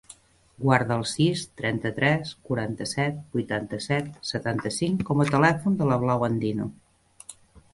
Guarda 0.61 0.95
el 0.99 1.03
sis, 1.09 1.43
trenta-tres, 1.59 2.31
quaranta-set, 2.47 3.19
vuitanta-set, 3.37 4.09
setanta-cinc 4.31 5.05
com 5.11 5.23
a 5.25 5.29
telèfon 5.37 5.77
de 5.83 5.91
la 5.93 5.99
Blau 6.07 6.27
Andino. 6.31 6.67